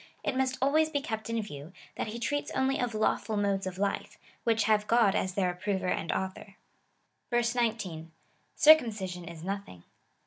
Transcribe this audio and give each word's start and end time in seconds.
It 0.23 0.35
must 0.35 0.57
always 0.63 0.89
be 0.89 0.99
kept 0.99 1.29
in 1.29 1.39
view, 1.43 1.73
that 1.95 2.07
he 2.07 2.17
treats 2.17 2.49
only 2.55 2.79
of 2.79 2.95
lawful 2.95 3.37
modes 3.37 3.67
of 3.67 3.77
life, 3.77 4.17
which 4.45 4.63
have 4.63 4.87
God 4.87 5.13
as 5.13 5.35
their 5.35 5.51
approver 5.51 5.89
and 5.89 6.11
author. 6.11 6.55
/ 6.95 7.31
19. 7.31 8.11
Circumcision 8.55 9.25
is 9.25 9.43
nothing. 9.43 9.83